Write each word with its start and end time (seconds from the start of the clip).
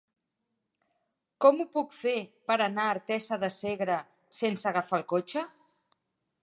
Com 1.45 1.59
ho 1.59 1.67
puc 1.75 1.93
fer 1.97 2.15
per 2.51 2.57
anar 2.67 2.87
a 2.87 2.95
Artesa 2.97 3.41
de 3.45 3.51
Segre 3.59 4.01
sense 4.43 4.71
agafar 4.73 5.01
el 5.03 5.07
cotxe? 5.15 5.45